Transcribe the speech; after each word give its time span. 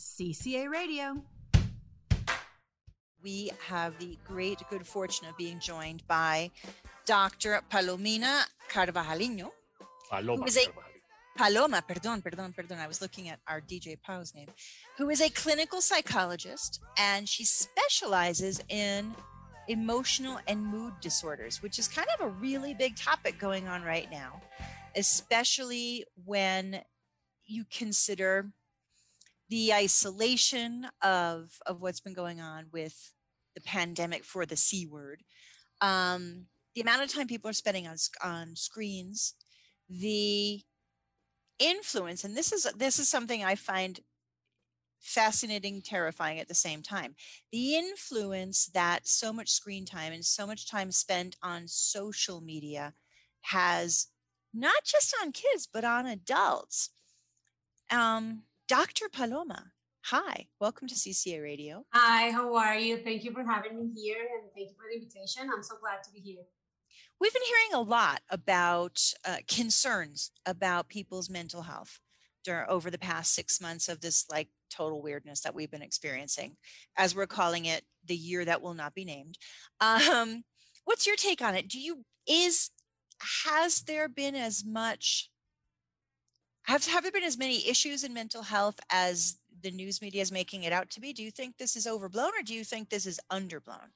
CCA 0.00 0.70
Radio. 0.70 1.22
We 3.22 3.50
have 3.68 3.98
the 3.98 4.16
great 4.26 4.58
good 4.70 4.86
fortune 4.86 5.28
of 5.28 5.36
being 5.36 5.60
joined 5.60 6.06
by 6.08 6.50
Dr. 7.04 7.60
Palomina 7.70 8.44
Carvajalino. 8.70 9.50
Paloma. 10.10 10.40
Who 10.40 10.46
is 10.46 10.56
a 10.56 10.68
Paloma, 11.36 11.84
perdón, 11.86 12.22
perdón, 12.22 12.54
perdón. 12.54 12.78
I 12.78 12.86
was 12.86 13.02
looking 13.02 13.28
at 13.28 13.40
our 13.46 13.60
DJ 13.60 13.98
Pau's 14.02 14.34
name, 14.34 14.48
who 14.96 15.10
is 15.10 15.20
a 15.20 15.28
clinical 15.28 15.82
psychologist 15.82 16.80
and 16.96 17.28
she 17.28 17.44
specializes 17.44 18.62
in 18.70 19.14
emotional 19.68 20.38
and 20.48 20.64
mood 20.64 20.94
disorders, 21.02 21.62
which 21.62 21.78
is 21.78 21.86
kind 21.86 22.08
of 22.18 22.26
a 22.26 22.30
really 22.30 22.72
big 22.72 22.96
topic 22.96 23.38
going 23.38 23.68
on 23.68 23.82
right 23.82 24.10
now, 24.10 24.40
especially 24.96 26.06
when 26.24 26.80
you 27.44 27.66
consider 27.70 28.50
the 29.50 29.74
isolation 29.74 30.86
of 31.02 31.58
of 31.66 31.82
what's 31.82 32.00
been 32.00 32.14
going 32.14 32.40
on 32.40 32.66
with 32.72 33.12
the 33.54 33.60
pandemic 33.60 34.24
for 34.24 34.46
the 34.46 34.56
c 34.56 34.86
word 34.86 35.22
um, 35.82 36.46
the 36.74 36.80
amount 36.80 37.02
of 37.02 37.12
time 37.12 37.26
people 37.26 37.50
are 37.50 37.54
spending 37.54 37.86
on 37.86 37.96
on 38.22 38.56
screens 38.56 39.34
the 39.88 40.62
influence 41.58 42.24
and 42.24 42.36
this 42.36 42.52
is 42.52 42.66
this 42.78 42.98
is 42.98 43.08
something 43.08 43.44
i 43.44 43.54
find 43.54 44.00
fascinating 45.00 45.82
terrifying 45.82 46.38
at 46.38 46.48
the 46.48 46.54
same 46.54 46.82
time 46.82 47.14
the 47.52 47.74
influence 47.74 48.66
that 48.66 49.06
so 49.06 49.32
much 49.32 49.50
screen 49.50 49.84
time 49.84 50.12
and 50.12 50.24
so 50.24 50.46
much 50.46 50.70
time 50.70 50.92
spent 50.92 51.36
on 51.42 51.66
social 51.66 52.40
media 52.40 52.94
has 53.42 54.08
not 54.54 54.84
just 54.84 55.14
on 55.22 55.32
kids 55.32 55.68
but 55.70 55.84
on 55.84 56.06
adults 56.06 56.90
um, 57.90 58.42
Dr. 58.70 59.08
Paloma, 59.12 59.72
hi, 60.04 60.46
welcome 60.60 60.86
to 60.86 60.94
CCA 60.94 61.42
Radio. 61.42 61.84
Hi, 61.92 62.30
how 62.30 62.54
are 62.54 62.76
you? 62.76 62.98
Thank 62.98 63.24
you 63.24 63.32
for 63.32 63.42
having 63.42 63.76
me 63.76 63.90
here 64.00 64.28
and 64.40 64.48
thank 64.54 64.68
you 64.68 64.76
for 64.76 64.84
the 64.88 65.02
invitation. 65.02 65.50
I'm 65.52 65.64
so 65.64 65.74
glad 65.80 66.04
to 66.04 66.12
be 66.12 66.20
here. 66.20 66.44
We've 67.20 67.32
been 67.32 67.42
hearing 67.48 67.74
a 67.74 67.80
lot 67.80 68.20
about 68.30 69.02
uh, 69.24 69.38
concerns 69.48 70.30
about 70.46 70.88
people's 70.88 71.28
mental 71.28 71.62
health 71.62 71.98
during, 72.44 72.68
over 72.68 72.92
the 72.92 72.98
past 72.98 73.34
six 73.34 73.60
months 73.60 73.88
of 73.88 74.00
this 74.00 74.26
like 74.30 74.46
total 74.70 75.02
weirdness 75.02 75.40
that 75.40 75.52
we've 75.52 75.72
been 75.72 75.82
experiencing, 75.82 76.56
as 76.96 77.12
we're 77.12 77.26
calling 77.26 77.64
it 77.64 77.82
the 78.06 78.14
year 78.14 78.44
that 78.44 78.62
will 78.62 78.74
not 78.74 78.94
be 78.94 79.04
named. 79.04 79.36
Um, 79.80 80.44
what's 80.84 81.08
your 81.08 81.16
take 81.16 81.42
on 81.42 81.56
it? 81.56 81.66
Do 81.66 81.80
you 81.80 82.04
is 82.28 82.70
has 83.42 83.80
there 83.80 84.08
been 84.08 84.36
as 84.36 84.64
much 84.64 85.29
have, 86.70 86.86
have 86.86 87.02
there 87.02 87.12
been 87.12 87.24
as 87.24 87.36
many 87.36 87.68
issues 87.68 88.04
in 88.04 88.14
mental 88.14 88.42
health 88.42 88.78
as 88.90 89.38
the 89.62 89.70
news 89.72 90.00
media 90.00 90.22
is 90.22 90.30
making 90.30 90.62
it 90.62 90.72
out 90.72 90.88
to 90.90 91.00
be? 91.00 91.12
Do 91.12 91.22
you 91.22 91.30
think 91.30 91.58
this 91.58 91.74
is 91.74 91.86
overblown 91.86 92.30
or 92.38 92.42
do 92.44 92.54
you 92.54 92.64
think 92.64 92.88
this 92.88 93.06
is 93.06 93.20
underblown? 93.30 93.90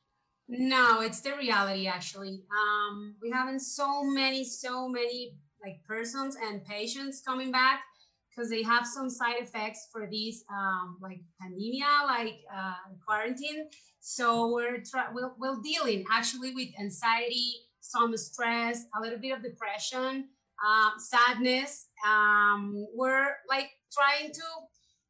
No, 0.49 1.01
it's 1.01 1.21
the 1.21 1.35
reality 1.37 1.87
actually. 1.87 2.43
Um, 2.61 3.15
we 3.23 3.31
having 3.31 3.59
so 3.59 4.03
many, 4.05 4.45
so 4.45 4.89
many 4.89 5.39
like 5.63 5.83
persons 5.87 6.37
and 6.37 6.65
patients 6.65 7.23
coming 7.27 7.51
back 7.51 7.81
because 8.29 8.51
they 8.51 8.63
have 8.63 8.87
some 8.87 9.09
side 9.09 9.37
effects 9.39 9.89
for 9.93 10.09
these 10.11 10.45
um, 10.53 10.99
like 11.01 11.21
pandemia, 11.41 12.05
like 12.07 12.41
uh, 12.55 12.75
quarantine. 13.07 13.69
So 14.01 14.53
we're 14.53 14.83
try- 14.83 15.11
we're, 15.15 15.33
we're 15.39 15.63
dealing 15.63 16.05
actually 16.13 16.53
with 16.53 16.69
anxiety, 16.79 17.53
some 17.81 18.15
stress, 18.17 18.85
a 18.99 19.01
little 19.01 19.19
bit 19.19 19.31
of 19.31 19.43
depression, 19.43 20.29
um, 20.65 20.93
sadness. 20.99 21.89
Um, 22.07 22.87
we're 22.95 23.29
like 23.49 23.71
trying 23.93 24.33
to 24.33 24.43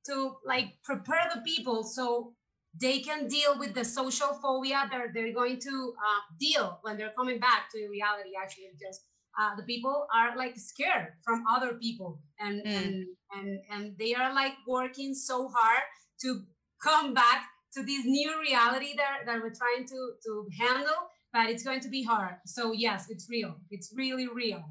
to 0.06 0.36
like 0.44 0.74
prepare 0.84 1.30
the 1.34 1.40
people 1.40 1.82
so 1.82 2.34
they 2.80 2.98
can 2.98 3.28
deal 3.28 3.58
with 3.58 3.72
the 3.72 3.84
social 3.84 4.38
phobia 4.42 4.88
that 4.90 5.00
they're 5.14 5.32
going 5.32 5.60
to 5.60 5.94
uh, 5.96 6.20
deal 6.38 6.78
when 6.82 6.96
they're 6.96 7.14
coming 7.16 7.38
back 7.38 7.70
to 7.72 7.88
reality. 7.88 8.30
Actually, 8.40 8.70
just 8.80 9.02
uh, 9.38 9.54
the 9.56 9.62
people 9.62 10.06
are 10.14 10.36
like 10.36 10.56
scared 10.56 11.08
from 11.24 11.44
other 11.48 11.74
people, 11.74 12.20
and 12.40 12.62
mm. 12.64 12.76
and 12.76 13.06
and 13.32 13.60
and 13.70 13.98
they 13.98 14.14
are 14.14 14.34
like 14.34 14.54
working 14.66 15.14
so 15.14 15.48
hard 15.48 15.82
to 16.22 16.42
come 16.82 17.14
back 17.14 17.46
to 17.74 17.82
this 17.82 18.04
new 18.04 18.40
reality 18.40 18.94
that, 18.96 19.26
that 19.26 19.42
we're 19.42 19.54
trying 19.54 19.86
to 19.86 20.12
to 20.24 20.46
handle 20.58 21.10
but 21.32 21.50
it's 21.50 21.64
going 21.64 21.80
to 21.80 21.88
be 21.88 22.02
hard 22.02 22.36
so 22.46 22.72
yes 22.72 23.06
it's 23.10 23.28
real 23.28 23.54
it's 23.70 23.92
really 23.96 24.28
real 24.28 24.62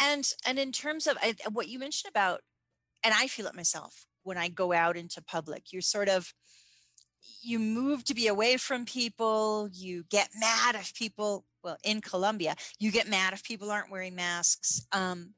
and 0.00 0.28
and 0.46 0.58
in 0.58 0.72
terms 0.72 1.06
of 1.06 1.16
what 1.52 1.68
you 1.68 1.78
mentioned 1.78 2.10
about 2.10 2.40
and 3.04 3.14
i 3.14 3.26
feel 3.26 3.46
it 3.46 3.54
myself 3.54 4.06
when 4.22 4.38
i 4.38 4.48
go 4.48 4.72
out 4.72 4.96
into 4.96 5.22
public 5.22 5.72
you're 5.72 5.82
sort 5.82 6.08
of 6.08 6.32
you 7.40 7.58
move 7.58 8.04
to 8.04 8.14
be 8.14 8.26
away 8.26 8.56
from 8.56 8.84
people 8.84 9.68
you 9.72 10.04
get 10.10 10.28
mad 10.38 10.74
if 10.74 10.94
people 10.94 11.44
well 11.62 11.76
in 11.84 12.00
colombia 12.00 12.54
you 12.78 12.90
get 12.90 13.08
mad 13.08 13.32
if 13.32 13.42
people 13.44 13.70
aren't 13.70 13.90
wearing 13.90 14.14
masks 14.14 14.86
um, 14.92 15.34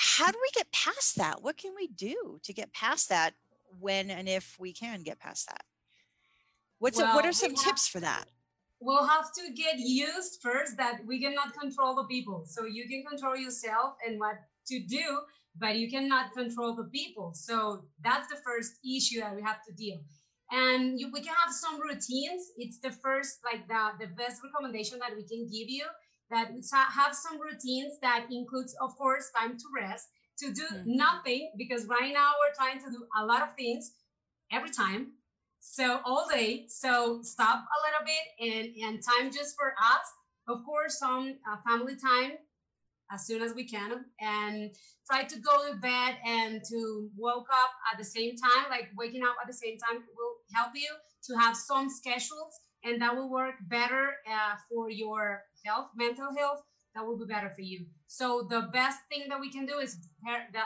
how 0.00 0.30
do 0.30 0.38
we 0.40 0.48
get 0.54 0.72
past 0.72 1.16
that? 1.16 1.42
What 1.42 1.58
can 1.58 1.74
we 1.76 1.86
do 1.86 2.40
to 2.44 2.54
get 2.54 2.72
past 2.72 3.10
that 3.10 3.34
when 3.78 4.10
and 4.10 4.30
if 4.30 4.56
we 4.58 4.72
can 4.72 5.02
get 5.02 5.18
past 5.18 5.46
that? 5.48 5.62
What's 6.78 6.96
well, 6.96 7.12
a, 7.12 7.14
what 7.14 7.26
are 7.26 7.34
some 7.34 7.54
tips 7.54 7.86
for 7.86 8.00
that 8.00 8.24
we'll 8.80 9.06
have 9.06 9.32
to 9.34 9.52
get 9.52 9.78
used 9.78 10.40
first 10.42 10.76
that 10.78 11.00
we 11.06 11.20
cannot 11.20 11.58
control 11.58 11.94
the 11.94 12.04
people. 12.04 12.44
So 12.46 12.64
you 12.64 12.88
can 12.88 13.04
control 13.04 13.36
yourself 13.36 13.94
and 14.06 14.18
what 14.18 14.36
to 14.68 14.80
do, 14.80 15.20
but 15.58 15.76
you 15.76 15.90
cannot 15.90 16.32
control 16.32 16.74
the 16.74 16.84
people. 16.84 17.32
So 17.34 17.84
that's 18.02 18.28
the 18.28 18.40
first 18.44 18.72
issue 18.84 19.20
that 19.20 19.36
we 19.36 19.42
have 19.42 19.62
to 19.68 19.72
deal. 19.74 19.98
And 20.50 20.98
you, 20.98 21.12
we 21.12 21.20
can 21.20 21.34
have 21.44 21.52
some 21.54 21.80
routines. 21.80 22.52
It's 22.56 22.80
the 22.80 22.90
first, 22.90 23.38
like 23.44 23.68
the, 23.68 24.06
the 24.06 24.12
best 24.14 24.40
recommendation 24.42 24.98
that 24.98 25.14
we 25.14 25.24
can 25.24 25.44
give 25.46 25.68
you 25.68 25.84
that 26.30 26.50
have 26.72 27.14
some 27.14 27.40
routines 27.40 27.98
that 28.02 28.26
includes, 28.30 28.74
of 28.80 28.96
course, 28.96 29.30
time 29.38 29.58
to 29.58 29.64
rest, 29.76 30.08
to 30.38 30.52
do 30.52 30.62
mm-hmm. 30.72 30.96
nothing, 30.96 31.52
because 31.58 31.86
right 31.86 32.12
now 32.14 32.32
we're 32.38 32.54
trying 32.54 32.78
to 32.78 32.90
do 32.90 33.04
a 33.20 33.26
lot 33.26 33.42
of 33.42 33.54
things 33.56 33.92
every 34.52 34.70
time 34.70 35.12
so 35.60 36.00
all 36.04 36.26
day. 36.32 36.66
So 36.68 37.20
stop 37.22 37.58
a 37.64 37.78
little 37.86 38.04
bit 38.04 38.26
and, 38.40 38.74
and 38.84 39.02
time 39.02 39.30
just 39.30 39.54
for 39.56 39.72
us. 39.78 40.06
Of 40.48 40.64
course, 40.64 40.98
some 40.98 41.36
uh, 41.50 41.56
family 41.68 41.94
time 41.96 42.32
as 43.12 43.26
soon 43.26 43.42
as 43.42 43.54
we 43.54 43.64
can 43.64 44.04
and 44.20 44.70
try 45.06 45.24
to 45.24 45.36
go 45.40 45.68
to 45.68 45.76
bed 45.78 46.16
and 46.24 46.62
to 46.68 47.08
woke 47.16 47.48
up 47.50 47.70
at 47.92 47.98
the 47.98 48.04
same 48.04 48.36
time 48.36 48.66
like 48.70 48.88
waking 48.96 49.22
up 49.22 49.34
at 49.40 49.46
the 49.48 49.52
same 49.52 49.76
time 49.78 50.02
will 50.16 50.36
help 50.54 50.70
you 50.74 50.88
to 51.22 51.36
have 51.38 51.56
some 51.56 51.90
schedules 51.90 52.54
and 52.84 53.00
that 53.02 53.14
will 53.14 53.30
work 53.30 53.54
better 53.68 54.14
uh, 54.28 54.54
for 54.68 54.90
your 54.90 55.42
health 55.64 55.88
mental 55.96 56.28
health 56.36 56.62
that 56.94 57.04
will 57.04 57.18
be 57.18 57.26
better 57.26 57.50
for 57.54 57.62
you 57.62 57.84
so 58.06 58.46
the 58.48 58.68
best 58.72 58.98
thing 59.10 59.28
that 59.28 59.40
we 59.40 59.50
can 59.50 59.66
do 59.66 59.78
is 59.78 59.96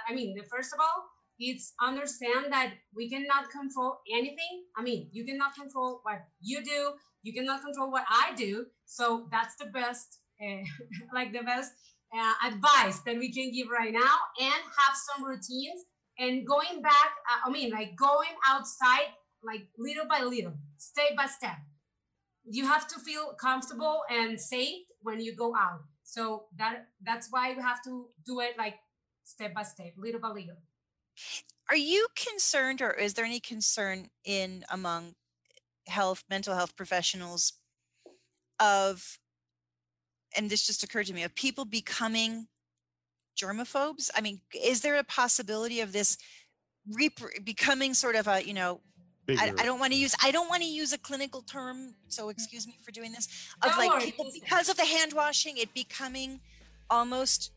i 0.09 0.15
mean 0.15 0.35
the 0.37 0.45
first 0.45 0.73
of 0.73 0.81
all 0.81 1.05
it's 1.39 1.73
understand 1.83 2.53
that 2.53 2.75
we 2.95 3.09
cannot 3.11 3.51
control 3.51 3.99
anything. 4.13 4.65
I 4.77 4.83
mean, 4.83 5.09
you 5.13 5.25
cannot 5.25 5.55
control 5.55 6.01
what 6.03 6.25
you 6.41 6.63
do, 6.65 6.93
you 7.23 7.33
cannot 7.33 7.63
control 7.63 7.91
what 7.91 8.05
I 8.09 8.35
do. 8.37 8.67
So 8.85 9.27
that's 9.31 9.57
the 9.57 9.67
best, 9.67 10.21
uh, 10.41 10.63
like 11.15 11.33
the 11.33 11.43
best 11.43 11.73
uh, 12.15 12.49
advice 12.49 13.01
that 13.01 13.17
we 13.19 13.33
can 13.33 13.51
give 13.53 13.69
right 13.69 13.93
now, 13.93 14.15
and 14.41 14.63
have 14.79 14.97
some 14.97 15.25
routines. 15.25 15.85
And 16.19 16.47
going 16.47 16.81
back, 16.81 17.11
uh, 17.29 17.49
I 17.49 17.51
mean, 17.51 17.71
like 17.71 17.97
going 17.97 18.37
outside, 18.47 19.11
like 19.43 19.67
little 19.77 20.07
by 20.09 20.23
little, 20.23 20.55
step 20.79 21.17
by 21.17 21.27
step. 21.27 21.57
You 22.45 22.67
have 22.67 22.87
to 22.89 23.01
feel 23.01 23.35
comfortable 23.41 24.03
and 24.11 24.39
safe 24.39 24.85
when 25.01 25.21
you 25.21 25.35
go 25.35 25.55
out. 25.57 25.81
So 26.05 26.45
that 26.59 26.87
that's 27.03 27.29
why 27.31 27.55
we 27.55 27.63
have 27.63 27.83
to 27.85 28.07
do 28.27 28.41
it 28.41 28.57
like 28.59 28.77
step 29.25 29.55
by 29.55 29.63
step, 29.63 29.95
little 29.97 30.21
by 30.21 30.29
little. 30.29 30.61
Are 31.71 31.77
you 31.77 32.09
concerned, 32.15 32.83
or 32.83 32.91
is 32.91 33.15
there 33.15 33.25
any 33.25 33.41
concern 33.41 34.09
in 34.25 34.65
among 34.71 35.15
health, 35.87 36.25
mental 36.29 36.55
health 36.55 36.77
professionals 36.77 37.55
of, 38.61 39.19
and 40.37 40.51
this 40.51 40.67
just 40.67 40.83
occurred 40.83 41.07
to 41.07 41.15
me, 41.15 41.23
of 41.23 41.35
people 41.35 41.65
becoming 41.65 42.49
germaphobes? 43.37 44.11
I 44.15 44.21
mean, 44.21 44.41
is 44.55 44.83
there 44.83 44.97
a 44.97 45.05
possibility 45.05 45.81
of 45.81 45.93
this 45.93 46.19
rep- 46.93 47.45
becoming 47.45 47.95
sort 47.95 48.17
of 48.17 48.29
a, 48.29 48.47
you 48.47 48.55
know, 48.55 48.81
I, 49.27 49.55
I, 49.59 49.65
don't 49.65 49.81
want 49.81 49.95
to 49.95 49.99
use 49.99 50.15
I 50.23 50.31
don't 50.31 50.51
want 50.51 50.63
to 50.63 50.69
use 50.69 50.93
a 50.93 50.99
clinical 50.99 51.41
term, 51.41 51.95
so 52.09 52.29
excuse 52.29 52.67
me 52.67 52.79
for 52.83 52.91
doing 52.91 53.11
this. 53.11 53.27
Of 53.63 53.71
don't 53.71 53.79
like 53.79 54.05
people 54.05 54.31
because 54.35 54.69
of 54.69 54.77
the 54.77 54.85
hand 54.85 55.15
washing, 55.15 55.57
it 55.57 55.73
becoming 55.73 56.41
almost 56.91 57.51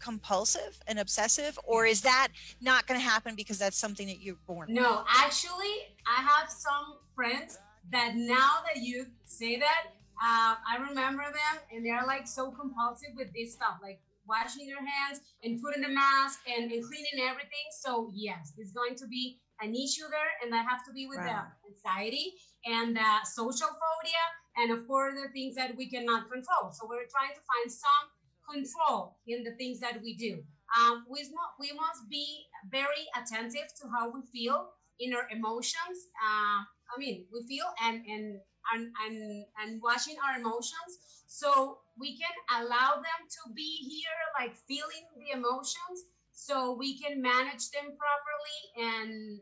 compulsive 0.00 0.80
and 0.86 0.98
obsessive 0.98 1.58
or 1.64 1.86
is 1.86 2.00
that 2.00 2.28
not 2.60 2.86
going 2.86 2.98
to 2.98 3.04
happen 3.04 3.34
because 3.34 3.58
that's 3.58 3.76
something 3.76 4.06
that 4.06 4.20
you're 4.20 4.36
born 4.46 4.66
no 4.72 4.98
with? 4.98 5.06
actually 5.18 5.74
i 6.06 6.20
have 6.22 6.50
some 6.50 6.96
friends 7.14 7.58
that 7.92 8.14
now 8.16 8.58
that 8.66 8.82
you 8.82 9.06
say 9.24 9.58
that 9.58 9.86
uh, 10.22 10.54
i 10.68 10.76
remember 10.88 11.22
them 11.22 11.62
and 11.72 11.84
they're 11.84 12.06
like 12.06 12.26
so 12.26 12.50
compulsive 12.50 13.10
with 13.16 13.32
this 13.32 13.52
stuff 13.52 13.78
like 13.82 14.00
washing 14.30 14.68
your 14.68 14.78
hands 14.78 15.20
and 15.42 15.60
putting 15.60 15.82
the 15.82 15.90
mask 15.90 16.38
and, 16.46 16.70
and 16.70 16.84
cleaning 16.86 17.26
everything. 17.26 17.66
So 17.82 18.10
yes, 18.14 18.54
it's 18.56 18.70
going 18.70 18.94
to 18.96 19.06
be 19.10 19.40
an 19.60 19.74
issue 19.74 20.06
there, 20.08 20.30
and 20.40 20.52
that 20.54 20.64
have 20.64 20.86
to 20.86 20.92
be 20.92 21.06
with 21.06 21.18
right. 21.18 21.34
the 21.34 21.68
anxiety 21.68 22.32
and 22.64 22.96
uh, 22.96 23.20
social 23.24 23.68
phobia, 23.68 24.24
and 24.56 24.72
of 24.72 24.86
course 24.86 25.14
the 25.20 25.28
things 25.34 25.54
that 25.56 25.76
we 25.76 25.90
cannot 25.90 26.30
control. 26.30 26.72
So 26.72 26.86
we're 26.88 27.10
trying 27.10 27.34
to 27.34 27.42
find 27.44 27.68
some 27.68 28.04
control 28.52 29.16
in 29.26 29.44
the 29.44 29.52
things 29.52 29.80
that 29.80 30.00
we 30.02 30.14
do. 30.14 30.42
Um, 30.78 31.04
we, 31.10 31.24
we 31.58 31.72
must 31.72 32.08
be 32.08 32.44
very 32.70 33.06
attentive 33.16 33.68
to 33.82 33.88
how 33.88 34.10
we 34.10 34.20
feel 34.32 34.70
in 35.00 35.14
our 35.14 35.26
emotions. 35.30 36.10
Uh, 36.22 36.62
I 36.62 36.98
mean, 36.98 37.24
we 37.32 37.46
feel 37.46 37.66
and 37.82 38.02
and 38.06 38.40
and 38.72 38.92
and, 39.06 39.44
and 39.62 39.82
watching 39.82 40.16
our 40.26 40.38
emotions 40.38 41.24
so 41.26 41.78
we 41.98 42.18
can 42.18 42.62
allow 42.62 42.94
them 42.96 43.20
to 43.28 43.54
be 43.54 43.76
here 43.88 44.20
like 44.38 44.54
feeling 44.68 45.06
the 45.16 45.36
emotions 45.36 46.10
so 46.32 46.74
we 46.74 46.98
can 46.98 47.20
manage 47.22 47.70
them 47.70 47.94
properly 47.96 48.60
and 48.76 49.40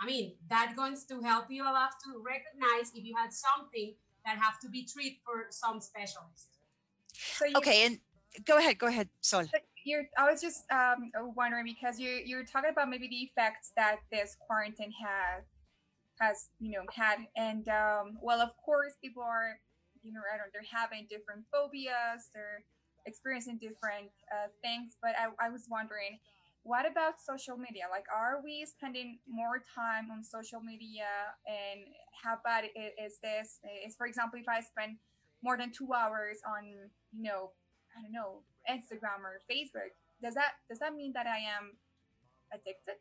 i 0.00 0.06
mean 0.06 0.34
that 0.48 0.74
going 0.76 0.96
to 1.08 1.20
help 1.20 1.46
you 1.50 1.62
a 1.62 1.72
lot 1.72 1.90
to 2.02 2.22
recognize 2.24 2.90
if 2.94 3.04
you 3.04 3.14
had 3.14 3.32
something 3.32 3.94
that 4.24 4.38
have 4.38 4.58
to 4.60 4.68
be 4.68 4.84
treated 4.84 5.18
for 5.24 5.46
some 5.50 5.80
specialist 5.80 6.58
so 7.12 7.46
okay 7.56 7.86
and 7.86 7.98
go 8.44 8.58
ahead 8.58 8.78
go 8.78 8.86
ahead 8.86 9.08
sol. 9.20 9.44
You're 9.84 10.08
i 10.18 10.30
was 10.30 10.40
just 10.40 10.64
um, 10.72 11.10
wondering 11.36 11.64
because 11.64 11.98
you 11.98 12.20
you're 12.24 12.44
talking 12.44 12.70
about 12.70 12.88
maybe 12.88 13.08
the 13.08 13.22
effects 13.30 13.72
that 13.76 13.98
this 14.10 14.36
quarantine 14.46 14.92
has 14.92 15.44
has 16.20 16.50
you 16.58 16.72
know 16.72 16.84
had. 16.92 17.18
And 17.36 17.68
um, 17.68 18.18
well 18.20 18.40
of 18.40 18.50
course 18.64 18.94
people 19.02 19.22
are 19.22 19.58
you 20.02 20.12
know 20.12 20.20
I 20.32 20.38
don't, 20.38 20.50
they're 20.52 20.62
having 20.70 21.06
different 21.08 21.44
phobias 21.52 22.30
they're 22.34 22.64
experiencing 23.06 23.58
different 23.58 24.10
uh, 24.32 24.48
things. 24.62 24.96
But 25.00 25.12
I, 25.14 25.46
I 25.46 25.50
was 25.50 25.66
wondering 25.70 26.18
what 26.64 26.82
about 26.82 27.22
social 27.22 27.56
media? 27.56 27.84
Like 27.90 28.06
are 28.14 28.40
we 28.42 28.66
spending 28.66 29.18
more 29.28 29.62
time 29.74 30.10
on 30.10 30.24
social 30.24 30.60
media? 30.60 31.06
And 31.46 31.86
how 32.22 32.38
bad 32.44 32.64
is 32.74 33.18
this 33.22 33.60
is 33.86 33.94
for 33.94 34.06
example 34.06 34.38
if 34.38 34.48
i 34.48 34.60
spend 34.60 34.96
more 35.42 35.56
than 35.56 35.70
two 35.70 35.92
hours 35.92 36.38
on 36.46 36.64
you 36.66 37.22
know 37.22 37.50
i 37.96 38.02
don't 38.02 38.12
know 38.12 38.42
instagram 38.68 39.24
or 39.24 39.40
facebook 39.50 39.90
does 40.22 40.34
that 40.34 40.60
does 40.68 40.78
that 40.78 40.94
mean 40.94 41.12
that 41.12 41.26
i 41.26 41.38
am 41.38 41.72
addicted 42.52 43.00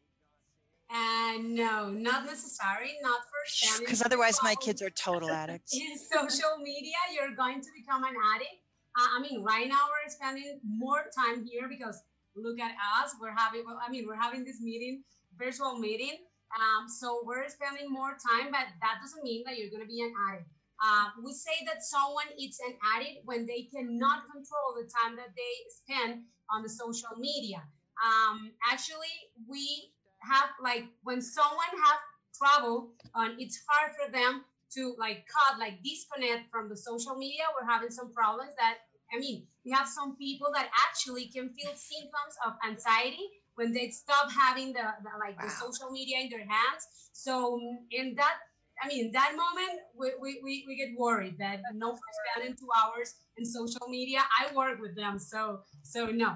and 0.91 1.55
no, 1.55 1.89
not 1.89 2.25
necessary, 2.25 2.97
not 3.01 3.21
for 3.21 3.79
Because 3.79 4.03
otherwise, 4.05 4.37
my 4.43 4.55
kids 4.55 4.81
are 4.81 4.89
total 5.07 5.31
addicts. 5.31 5.73
In 5.73 5.97
social 5.97 6.57
media, 6.61 6.95
you're 7.13 7.35
going 7.35 7.61
to 7.61 7.67
become 7.75 8.03
an 8.03 8.13
addict. 8.35 8.61
Uh, 8.97 9.17
I 9.17 9.19
mean, 9.19 9.43
right 9.43 9.67
now 9.67 9.89
we're 9.89 10.09
spending 10.11 10.59
more 10.63 11.05
time 11.17 11.43
here 11.43 11.67
because 11.67 12.01
look 12.35 12.59
at 12.59 12.71
us. 13.01 13.15
We're 13.19 13.35
having, 13.35 13.63
well, 13.65 13.79
I 13.85 13.89
mean, 13.89 14.05
we're 14.07 14.19
having 14.19 14.45
this 14.45 14.61
meeting, 14.61 15.03
virtual 15.37 15.79
meeting. 15.79 16.17
Um, 16.55 16.87
so 16.87 17.21
we're 17.25 17.49
spending 17.49 17.91
more 17.91 18.11
time, 18.11 18.51
but 18.51 18.67
that 18.81 18.99
doesn't 19.01 19.23
mean 19.23 19.43
that 19.45 19.57
you're 19.57 19.69
going 19.69 19.81
to 19.81 19.87
be 19.87 20.01
an 20.01 20.13
addict. 20.29 20.49
Uh, 20.83 21.07
we 21.23 21.33
say 21.33 21.55
that 21.65 21.83
someone 21.83 22.27
is 22.39 22.59
an 22.67 22.75
addict 22.95 23.23
when 23.25 23.45
they 23.45 23.67
cannot 23.73 24.27
control 24.31 24.75
the 24.75 24.89
time 24.91 25.15
that 25.15 25.31
they 25.35 25.53
spend 25.71 26.23
on 26.51 26.63
the 26.63 26.69
social 26.69 27.15
media. 27.17 27.63
Um, 28.03 28.51
actually, 28.71 29.15
we 29.47 29.93
have 30.19 30.49
like 30.61 30.85
when 31.03 31.21
someone 31.21 31.73
have 31.83 31.99
trouble 32.35 32.91
on 33.13 33.35
it's 33.39 33.61
hard 33.67 33.91
for 33.95 34.11
them 34.11 34.43
to 34.73 34.95
like 34.99 35.25
cut 35.27 35.59
like 35.59 35.81
disconnect 35.83 36.49
from 36.51 36.67
the 36.67 36.75
social 36.75 37.15
media 37.15 37.43
we're 37.55 37.69
having 37.69 37.89
some 37.89 38.11
problems 38.11 38.51
that 38.57 38.77
i 39.13 39.19
mean 39.19 39.45
we 39.63 39.71
have 39.71 39.87
some 39.87 40.15
people 40.17 40.47
that 40.53 40.67
actually 40.87 41.27
can 41.27 41.49
feel 41.53 41.71
symptoms 41.75 42.35
of 42.45 42.53
anxiety 42.67 43.23
when 43.55 43.71
they 43.71 43.87
stop 43.87 44.29
having 44.31 44.73
the, 44.73 44.83
the 45.03 45.09
like 45.19 45.39
wow. 45.39 45.45
the 45.45 45.49
social 45.49 45.91
media 45.91 46.19
in 46.19 46.29
their 46.29 46.45
hands 46.45 46.83
so 47.13 47.59
in 47.91 48.15
that 48.15 48.35
i 48.81 48.87
mean 48.87 49.11
that 49.11 49.31
moment 49.35 49.79
we, 49.97 50.11
we, 50.21 50.41
we, 50.43 50.63
we 50.67 50.75
get 50.75 50.89
worried 50.97 51.37
that 51.37 51.61
no 51.73 51.97
spending 52.35 52.55
two 52.55 52.67
hours 52.75 53.15
in 53.37 53.45
social 53.45 53.87
media 53.89 54.19
i 54.39 54.53
work 54.55 54.79
with 54.79 54.95
them 54.95 55.17
so 55.17 55.59
so 55.83 56.07
no 56.07 56.35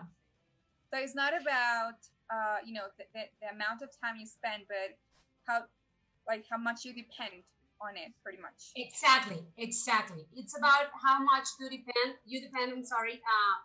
so 0.92 1.00
it's 1.00 1.16
not 1.16 1.34
about 1.40 1.96
uh, 2.30 2.58
you 2.66 2.74
know, 2.74 2.88
the, 2.98 3.06
the, 3.14 3.26
the 3.42 3.50
amount 3.50 3.82
of 3.82 3.90
time 4.02 4.16
you 4.20 4.26
spend, 4.26 4.64
but 4.68 4.98
how, 5.48 5.66
like, 6.28 6.46
how 6.50 6.58
much 6.58 6.86
you 6.86 6.94
depend 6.94 7.44
on 7.82 7.98
it, 7.98 8.14
pretty 8.24 8.42
much. 8.42 8.72
Exactly, 8.76 9.42
exactly. 9.58 10.26
It's 10.34 10.58
about 10.58 10.94
how 11.04 11.24
much 11.24 11.48
you 11.60 11.70
depend. 11.70 12.18
You 12.26 12.42
depend. 12.42 12.72
I'm 12.72 12.84
sorry. 12.84 13.14
Uh, 13.14 13.58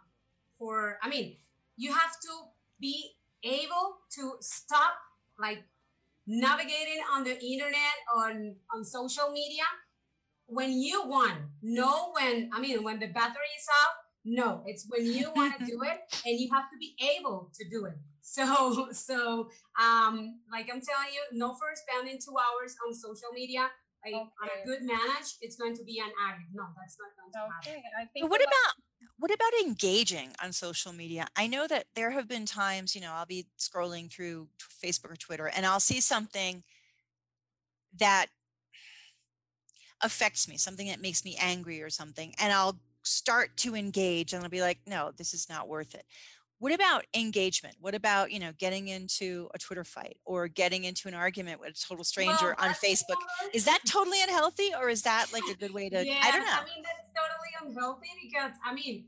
for 0.59 0.99
I 1.03 1.09
mean, 1.09 1.37
you 1.77 1.93
have 1.93 2.13
to 2.23 2.33
be 2.81 3.13
able 3.43 3.99
to 4.15 4.37
stop 4.41 4.95
like 5.39 5.65
navigating 6.27 7.01
on 7.13 7.25
the 7.25 7.39
internet 7.45 7.97
on 8.17 8.55
on 8.75 8.85
social 8.85 9.31
media 9.31 9.65
when 10.47 10.73
you 10.73 11.03
want 11.07 11.39
know 11.63 12.13
when 12.13 12.51
i 12.53 12.61
mean 12.61 12.83
when 12.83 12.99
the 12.99 13.07
battery 13.09 13.53
is 13.59 13.67
out 13.83 13.95
no 14.25 14.63
it's 14.67 14.87
when 14.89 15.05
you 15.05 15.31
want 15.37 15.59
to 15.59 15.65
do 15.73 15.83
it 15.83 16.01
and 16.27 16.41
you 16.41 16.49
have 16.53 16.65
to 16.71 16.77
be 16.79 16.95
able 17.17 17.51
to 17.55 17.69
do 17.69 17.85
it 17.87 17.97
so, 18.25 18.89
so 18.93 19.51
um, 19.77 20.41
like 20.51 20.73
I'm 20.73 20.81
telling 20.81 21.13
you, 21.13 21.23
no 21.33 21.53
for 21.55 21.69
spending 21.77 22.19
two 22.19 22.35
hours 22.35 22.75
on 22.87 22.95
social 22.95 23.31
media. 23.33 23.69
Like 24.05 24.21
okay. 24.21 24.37
on 24.37 24.49
a 24.53 24.67
good 24.67 24.83
manage, 24.85 25.41
it's 25.41 25.57
going 25.57 25.73
to 25.77 25.85
be 25.85 25.97
an 25.97 26.13
addict. 26.29 26.53
No, 26.53 26.65
that's 26.77 27.01
not 27.01 27.17
going 27.17 27.33
to 27.33 27.41
okay. 27.57 27.81
happen. 27.81 27.93
I 27.97 28.05
think 28.13 28.29
what 28.29 28.41
about 28.41 28.77
what 29.25 29.33
about 29.33 29.55
engaging 29.65 30.29
on 30.43 30.53
social 30.53 30.93
media? 30.93 31.27
I 31.35 31.47
know 31.47 31.67
that 31.67 31.87
there 31.97 32.11
have 32.11 32.29
been 32.29 32.45
times, 32.45 32.95
you 32.95 33.01
know, 33.01 33.13
I'll 33.15 33.25
be 33.25 33.47
scrolling 33.59 34.13
through 34.13 34.49
Facebook 34.85 35.13
or 35.13 35.17
Twitter 35.17 35.51
and 35.57 35.65
I'll 35.65 35.81
see 35.81 36.03
something 36.03 36.63
that 37.99 38.27
affects 40.03 40.47
me, 40.47 40.59
something 40.59 40.89
that 40.89 41.01
makes 41.01 41.25
me 41.25 41.39
angry 41.41 41.81
or 41.81 41.89
something, 41.89 42.35
and 42.39 42.53
I'll 42.53 42.79
start 43.03 43.57
to 43.57 43.75
engage 43.75 44.35
and 44.35 44.45
I'll 44.45 44.51
be 44.51 44.61
like, 44.61 44.81
no, 44.87 45.11
this 45.17 45.33
is 45.33 45.49
not 45.49 45.69
worth 45.69 45.95
it. 45.95 46.05
What 46.59 46.75
about 46.75 47.07
engagement? 47.17 47.77
What 47.81 47.95
about, 47.95 48.31
you 48.31 48.41
know, 48.41 48.53
getting 48.59 48.89
into 48.89 49.49
a 49.55 49.59
Twitter 49.59 49.85
fight 49.85 50.19
or 50.27 50.49
getting 50.49 50.85
into 50.85 51.09
an 51.09 51.15
argument 51.15 51.61
with 51.61 51.71
a 51.71 51.87
total 51.89 52.05
stranger 52.05 52.55
well, 52.59 52.69
on 52.69 52.75
Facebook? 52.75 53.17
Is 53.55 53.65
that 53.65 53.81
totally 53.87 54.23
unhealthy 54.23 54.73
or 54.79 54.91
is 54.91 55.01
that 55.03 55.33
like 55.33 55.45
a 55.51 55.55
good 55.55 55.73
way 55.73 55.89
to 55.91 56.07
yeah, 56.07 56.21
I 56.23 56.31
don't 56.31 56.45
know. 56.45 56.53
I 56.53 56.65
mean 56.65 56.85
that's 56.85 57.09
totally 57.09 57.34
unhealthy 57.67 58.11
because 58.23 58.53
I 58.65 58.75
mean, 58.75 59.05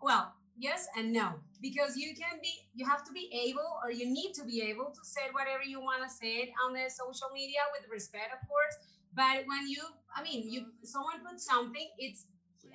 well, 0.00 0.32
yes 0.58 0.86
and 0.96 1.12
no. 1.12 1.34
Because 1.60 1.96
you 1.96 2.14
can 2.14 2.38
be 2.42 2.52
you 2.74 2.86
have 2.86 3.04
to 3.04 3.12
be 3.12 3.30
able 3.48 3.80
or 3.82 3.90
you 3.90 4.06
need 4.06 4.32
to 4.34 4.44
be 4.44 4.62
able 4.62 4.92
to 4.92 5.02
say 5.02 5.22
whatever 5.32 5.64
you 5.64 5.80
want 5.80 6.02
to 6.04 6.10
say 6.10 6.52
on 6.64 6.72
the 6.74 6.88
social 6.90 7.28
media 7.32 7.60
with 7.72 7.90
respect, 7.90 8.30
of 8.32 8.46
course. 8.48 8.76
But 9.14 9.46
when 9.46 9.68
you 9.68 9.82
I 10.14 10.22
mean 10.22 10.50
you 10.50 10.66
someone 10.84 11.24
puts 11.24 11.44
something, 11.46 11.88
it's 11.98 12.26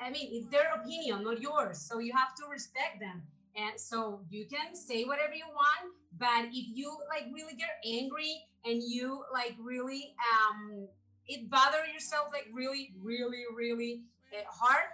I 0.01 0.09
mean, 0.09 0.29
it's 0.31 0.47
their 0.47 0.73
opinion, 0.73 1.23
not 1.23 1.41
yours. 1.41 1.79
So 1.79 1.99
you 1.99 2.13
have 2.15 2.33
to 2.35 2.43
respect 2.49 2.99
them. 2.99 3.23
And 3.55 3.79
so 3.79 4.21
you 4.29 4.45
can 4.47 4.75
say 4.75 5.03
whatever 5.03 5.33
you 5.35 5.45
want, 5.53 5.93
but 6.17 6.45
if 6.51 6.65
you 6.73 6.95
like 7.09 7.25
really 7.33 7.53
get 7.55 7.69
angry 7.85 8.47
and 8.63 8.81
you 8.81 9.23
like 9.33 9.55
really 9.59 10.15
um 10.31 10.87
it 11.27 11.49
bother 11.49 11.85
yourself 11.93 12.27
like 12.31 12.47
really, 12.53 12.93
really, 13.01 13.43
really 13.55 14.01
uh, 14.33 14.43
hard, 14.49 14.85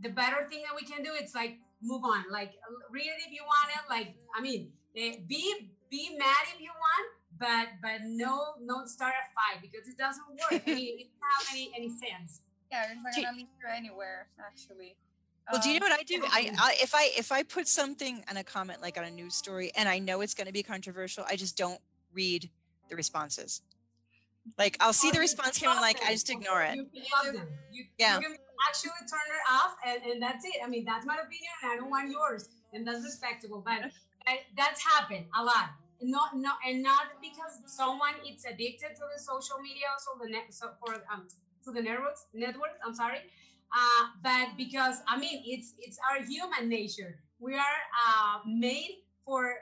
the 0.00 0.10
better 0.10 0.46
thing 0.48 0.62
that 0.66 0.74
we 0.74 0.86
can 0.86 1.02
do 1.02 1.10
it's 1.14 1.34
like 1.34 1.58
move 1.82 2.04
on. 2.04 2.24
Like 2.30 2.52
read 2.90 3.06
it 3.06 3.22
if 3.26 3.32
you 3.32 3.42
want 3.44 3.70
it. 3.70 3.88
Like 3.88 4.14
I 4.36 4.40
mean, 4.40 4.72
uh, 4.96 5.16
be 5.26 5.70
be 5.90 6.16
mad 6.18 6.44
if 6.54 6.60
you 6.60 6.70
want, 6.70 7.06
but 7.38 7.68
but 7.82 8.06
no, 8.06 8.54
don't 8.66 8.88
start 8.88 9.14
a 9.14 9.26
fight 9.34 9.62
because 9.62 9.88
it 9.88 9.98
doesn't 9.98 10.24
work. 10.28 10.62
I 10.66 10.74
mean, 10.74 10.98
it 11.00 11.08
doesn't 11.08 11.32
have 11.38 11.46
any 11.52 11.72
any 11.76 11.88
sense. 11.88 12.42
Yeah, 12.70 12.86
it's 12.90 13.00
not 13.02 13.14
gonna 13.14 13.36
lead 13.36 13.48
you 13.60 13.68
anywhere 13.70 14.28
actually. 14.38 14.96
Well, 15.52 15.60
do 15.62 15.68
you 15.68 15.78
know 15.78 15.86
what 15.86 16.00
I 16.00 16.02
do? 16.04 16.22
I, 16.24 16.50
I, 16.58 16.76
if 16.80 16.94
I 16.94 17.10
if 17.18 17.30
I 17.30 17.42
put 17.42 17.68
something 17.68 18.24
in 18.30 18.36
a 18.36 18.44
comment 18.44 18.80
like 18.80 18.96
on 18.96 19.04
a 19.04 19.10
news 19.10 19.34
story 19.34 19.70
and 19.76 19.88
I 19.88 19.98
know 19.98 20.22
it's 20.22 20.32
going 20.32 20.46
to 20.46 20.52
be 20.52 20.62
controversial, 20.62 21.24
I 21.28 21.36
just 21.36 21.56
don't 21.56 21.80
read 22.14 22.48
the 22.88 22.96
responses. 22.96 23.60
Like 24.58 24.76
I'll 24.80 24.94
see 24.94 25.10
the 25.10 25.20
response 25.20 25.58
here 25.58 25.68
and 25.68 25.80
like 25.80 26.02
I 26.02 26.12
just 26.12 26.30
ignore 26.30 26.62
it. 26.62 26.76
You 26.76 27.02
love 27.24 27.34
them. 27.34 27.48
You, 27.70 27.84
yeah. 27.98 28.18
You 28.18 28.22
can 28.22 28.36
actually 28.68 29.02
turn 29.10 29.28
it 29.28 29.44
off 29.50 29.76
and, 29.86 29.98
and 30.10 30.22
that's 30.22 30.44
it. 30.44 30.58
I 30.64 30.68
mean, 30.68 30.84
that's 30.84 31.06
my 31.06 31.14
opinion 31.14 31.52
and 31.62 31.72
I 31.72 31.76
don't 31.76 31.90
want 31.90 32.10
yours. 32.10 32.48
And 32.72 32.86
that's 32.86 33.04
respectable. 33.04 33.62
But 33.64 33.90
that's 34.56 34.82
happened 34.84 35.26
a 35.38 35.44
lot. 35.44 35.70
Not 36.02 36.36
not 36.36 36.58
and 36.66 36.82
not 36.82 37.16
because 37.22 37.62
someone 37.66 38.18
is 38.28 38.44
addicted 38.44 38.98
to 38.98 39.04
the 39.14 39.20
social 39.22 39.62
media, 39.62 39.88
so 39.98 40.18
the 40.20 40.28
net 40.28 40.50
so 40.50 40.70
for 40.80 40.94
um 41.10 41.28
to 41.64 41.70
the 41.70 41.80
networks 41.80 42.26
networks. 42.34 42.76
I'm 42.84 42.94
sorry 42.94 43.22
uh, 43.74 44.06
but 44.22 44.56
because 44.56 45.02
I 45.08 45.18
mean 45.18 45.42
it's 45.44 45.74
it's 45.78 45.98
our 46.08 46.24
human 46.24 46.68
nature. 46.68 47.18
We 47.38 47.54
are 47.54 47.78
uh, 48.06 48.38
made 48.46 49.02
for 49.26 49.54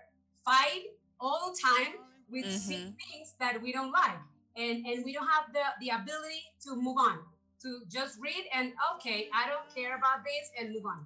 fight 0.45 0.93
all 1.19 1.53
the 1.53 1.59
time 1.63 1.95
with 2.31 2.45
mm-hmm. 2.45 2.93
things 2.93 3.35
that 3.41 3.61
we 3.63 3.73
don't 3.73 3.91
like, 3.91 4.21
and 4.57 4.85
and 4.87 5.05
we 5.05 5.13
don't 5.13 5.29
have 5.29 5.53
the 5.53 5.65
the 5.81 5.91
ability 5.97 6.45
to 6.69 6.77
move 6.77 6.99
on 6.99 7.19
to 7.63 7.81
just 7.89 8.19
read 8.21 8.45
and 8.55 8.73
okay, 8.97 9.29
I 9.35 9.49
don't 9.49 9.75
care 9.75 9.97
about 9.97 10.25
this 10.25 10.51
and 10.59 10.73
move 10.73 10.87
on. 10.87 11.05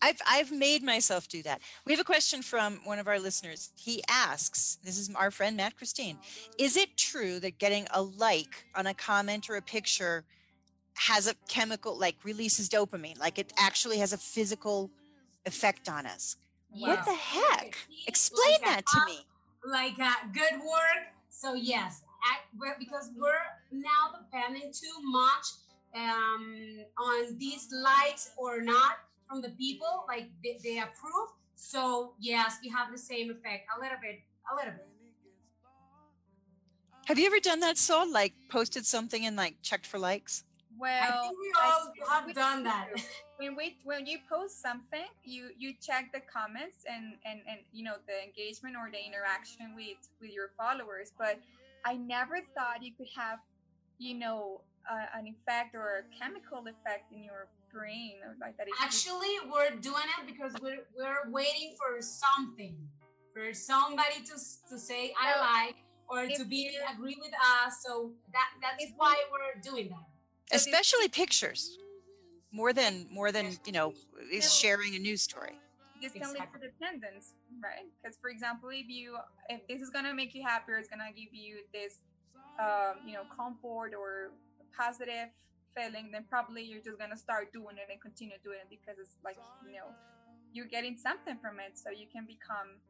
I've 0.00 0.20
I've 0.28 0.52
made 0.52 0.82
myself 0.82 1.28
do 1.28 1.42
that. 1.42 1.60
We 1.84 1.92
have 1.92 2.00
a 2.00 2.04
question 2.04 2.42
from 2.42 2.80
one 2.84 2.98
of 2.98 3.08
our 3.08 3.18
listeners. 3.18 3.70
He 3.76 4.02
asks, 4.08 4.78
this 4.84 4.96
is 4.96 5.10
our 5.14 5.30
friend 5.30 5.56
Matt 5.56 5.76
Christine, 5.76 6.18
is 6.58 6.76
it 6.76 6.96
true 6.96 7.40
that 7.40 7.58
getting 7.58 7.86
a 7.92 8.02
like 8.02 8.66
on 8.74 8.86
a 8.86 8.94
comment 8.94 9.50
or 9.50 9.56
a 9.56 9.62
picture 9.62 10.24
has 10.94 11.26
a 11.26 11.34
chemical 11.48 11.98
like 11.98 12.16
releases 12.24 12.68
dopamine, 12.68 13.18
like 13.18 13.38
it 13.38 13.52
actually 13.58 13.98
has 13.98 14.12
a 14.12 14.18
physical 14.18 14.90
effect 15.46 15.88
on 15.88 16.06
us? 16.06 16.36
What 16.70 17.04
the 17.04 17.14
heck? 17.14 17.76
Explain 18.06 18.52
Like 18.52 18.60
a 18.60 18.64
that 18.66 18.86
to 18.86 19.04
me. 19.06 19.18
Like 19.66 19.98
uh, 19.98 20.12
good 20.32 20.60
work. 20.60 21.06
So 21.30 21.54
yes, 21.54 22.02
act, 22.32 22.46
we're, 22.58 22.76
because 22.78 23.10
we're 23.16 23.46
now 23.72 24.12
depending 24.18 24.72
too 24.72 24.96
much 25.02 25.46
um, 25.94 26.84
on 26.98 27.38
these 27.38 27.68
likes 27.72 28.30
or 28.36 28.60
not 28.60 28.98
from 29.28 29.42
the 29.42 29.50
people, 29.50 30.04
like 30.08 30.28
they, 30.42 30.58
they 30.62 30.78
approve. 30.78 31.30
So 31.54 32.14
yes, 32.20 32.58
we 32.62 32.68
have 32.70 32.92
the 32.92 32.98
same 32.98 33.30
effect 33.30 33.66
a 33.76 33.80
little 33.80 33.98
bit, 34.00 34.20
a 34.50 34.54
little 34.54 34.72
bit. 34.72 34.88
Have 37.06 37.18
you 37.18 37.26
ever 37.26 37.40
done 37.40 37.60
that, 37.60 37.78
Sol? 37.78 38.10
Like 38.10 38.34
posted 38.50 38.84
something 38.84 39.24
and 39.24 39.34
like 39.34 39.56
checked 39.62 39.86
for 39.86 39.98
likes? 39.98 40.44
Well, 40.78 41.02
I 41.02 41.22
think 41.22 41.38
we 41.40 41.52
all 41.64 41.92
think 41.92 42.08
have 42.08 42.26
we 42.26 42.32
done 42.34 42.58
do. 42.58 42.64
that. 42.64 42.88
when 43.38 43.54
we 43.56 43.76
when 43.84 44.04
you 44.06 44.18
post 44.28 44.60
something 44.60 45.06
you 45.24 45.50
you 45.56 45.72
check 45.80 46.10
the 46.12 46.20
comments 46.20 46.84
and 46.90 47.14
and 47.24 47.40
and 47.48 47.60
you 47.72 47.84
know 47.84 47.94
the 48.06 48.18
engagement 48.22 48.74
or 48.76 48.90
the 48.90 48.98
interaction 48.98 49.74
with 49.74 49.96
with 50.20 50.30
your 50.30 50.50
followers 50.58 51.12
but 51.16 51.38
i 51.84 51.94
never 51.94 52.36
thought 52.54 52.82
you 52.82 52.92
could 52.96 53.08
have 53.16 53.38
you 53.98 54.14
know 54.14 54.62
uh, 54.90 55.18
an 55.18 55.26
effect 55.26 55.74
or 55.74 56.04
a 56.04 56.18
chemical 56.18 56.60
effect 56.60 57.12
in 57.12 57.22
your 57.22 57.48
brain 57.72 58.14
or 58.24 58.34
like 58.40 58.56
that 58.56 58.66
Actually, 58.80 59.34
we're 59.52 59.76
doing 59.76 60.08
it 60.18 60.26
because 60.26 60.52
we're 60.62 60.86
we're 60.96 61.30
waiting 61.30 61.74
for 61.76 62.00
something, 62.00 62.74
for 63.34 63.52
somebody 63.52 64.20
to 64.24 64.34
to 64.70 64.78
say 64.78 65.12
I 65.20 65.32
Well, 65.32 65.40
like 65.40 65.76
or 66.08 66.26
to 66.38 66.44
be 66.44 66.70
you- 66.72 66.80
agree 66.94 67.18
with 67.20 67.32
us. 67.34 67.82
So 67.84 68.12
that 68.32 68.48
that's 68.62 68.90
why 68.96 69.16
we're 69.30 69.60
doing 69.60 69.90
that. 69.90 70.56
Especially 70.56 71.08
pictures. 71.08 71.76
More 72.50 72.72
than 72.72 73.06
more 73.10 73.30
than, 73.30 73.58
you 73.66 73.72
know, 73.72 73.92
is 74.32 74.54
sharing 74.54 74.94
a 74.94 74.98
news 74.98 75.20
story. 75.20 75.60
This 76.00 76.12
can 76.12 76.32
lead 76.32 76.48
to 76.52 76.58
dependence 76.58 77.34
right 77.62 77.86
because 77.98 78.16
for 78.20 78.30
example 78.30 78.68
if 78.72 78.88
you 78.88 79.16
if 79.48 79.66
this 79.68 79.82
is 79.82 79.90
gonna 79.90 80.14
make 80.14 80.34
you 80.34 80.42
happier 80.42 80.76
it's 80.76 80.88
gonna 80.88 81.12
give 81.14 81.32
you 81.32 81.58
this 81.72 82.00
um 82.58 83.02
you 83.04 83.14
know 83.14 83.24
comfort 83.28 83.92
or 83.94 84.32
positive 84.76 85.30
feeling 85.74 86.10
then 86.12 86.24
probably 86.28 86.62
you're 86.62 86.82
just 86.82 86.98
gonna 86.98 87.16
start 87.16 87.52
doing 87.52 87.76
it 87.76 87.88
and 87.90 88.00
continue 88.00 88.36
doing 88.42 88.58
it 88.62 88.70
because 88.70 88.98
it's 88.98 89.18
like 89.24 89.38
you 89.66 89.74
know 89.76 89.90
you're 90.52 90.70
getting 90.70 90.96
something 90.96 91.36
from 91.38 91.60
it 91.60 91.76
so 91.78 91.90
you 91.90 92.06
can 92.10 92.24
become 92.24 92.80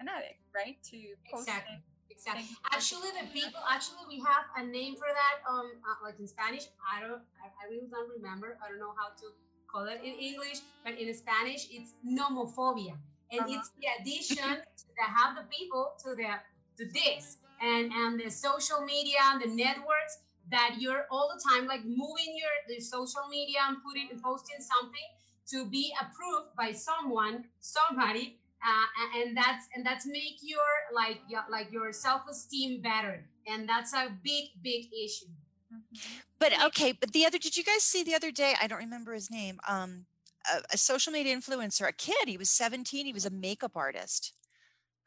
an 0.00 0.08
addict 0.08 0.40
right 0.54 0.76
to 0.82 0.98
post 1.30 1.48
Exactly. 1.48 1.78
Exactly. 2.10 2.46
Actually, 2.70 3.10
the 3.18 3.26
people. 3.32 3.58
Actually, 3.66 4.06
we 4.06 4.22
have 4.22 4.46
a 4.56 4.62
name 4.62 4.94
for 4.94 5.08
that. 5.10 5.42
Um, 5.50 5.66
uh, 5.82 5.98
like 6.04 6.14
in 6.20 6.28
Spanish, 6.28 6.70
I 6.84 7.00
don't. 7.00 7.20
I, 7.42 7.50
I 7.50 7.64
really 7.66 7.90
don't 7.90 8.06
remember. 8.06 8.56
I 8.62 8.70
don't 8.70 8.78
know 8.78 8.94
how 8.94 9.10
to 9.10 9.26
call 9.70 9.86
it 9.86 10.00
in 10.02 10.14
English, 10.14 10.60
but 10.84 10.94
in 10.98 11.12
Spanish, 11.14 11.66
it's 11.70 11.94
nomophobia, 12.04 12.96
and 13.32 13.40
Uh-huh. 13.40 13.54
it's 13.54 13.70
the 13.78 13.86
addition 14.00 14.50
to 14.80 14.84
the 14.98 15.04
have 15.18 15.36
the 15.36 15.46
people 15.56 15.94
to 16.04 16.14
the 16.14 16.30
to 16.78 16.84
this. 16.92 17.38
And 17.60 17.92
and 17.92 18.20
the 18.20 18.30
social 18.30 18.80
media 18.84 19.18
and 19.30 19.40
the 19.40 19.48
networks 19.48 20.14
that 20.50 20.76
you're 20.78 21.06
all 21.10 21.30
the 21.32 21.40
time 21.50 21.66
like 21.66 21.84
moving 21.84 22.30
your 22.40 22.54
the 22.68 22.80
social 22.80 23.26
media 23.30 23.58
and 23.68 23.78
putting 23.82 24.10
and 24.10 24.20
posting 24.22 24.60
something 24.60 25.08
to 25.50 25.66
be 25.70 25.92
approved 26.00 26.54
by 26.56 26.72
someone 26.72 27.44
somebody 27.60 28.38
uh, 28.64 29.20
and 29.20 29.36
that's 29.36 29.68
and 29.74 29.84
that's 29.84 30.06
make 30.06 30.38
your 30.42 30.70
like 30.94 31.20
your, 31.28 31.42
like 31.50 31.70
your 31.70 31.92
self-esteem 31.92 32.80
better. 32.80 33.24
And 33.46 33.68
that's 33.68 33.92
a 33.92 34.08
big 34.22 34.50
big 34.62 34.86
issue 34.92 35.32
Mhm. 35.74 36.22
But 36.38 36.52
okay, 36.66 36.92
but 36.92 37.12
the 37.12 37.26
other 37.26 37.38
did 37.38 37.56
you 37.56 37.64
guys 37.64 37.82
see 37.82 38.02
the 38.02 38.14
other 38.14 38.30
day? 38.30 38.54
I 38.60 38.66
don't 38.66 38.78
remember 38.78 39.12
his 39.14 39.30
name. 39.30 39.60
Um 39.68 40.06
a, 40.52 40.62
a 40.74 40.78
social 40.78 41.12
media 41.12 41.34
influencer, 41.36 41.88
a 41.88 41.92
kid, 41.92 42.28
he 42.28 42.36
was 42.36 42.50
17, 42.50 43.06
he 43.06 43.12
was 43.12 43.24
a 43.26 43.30
makeup 43.30 43.72
artist 43.76 44.32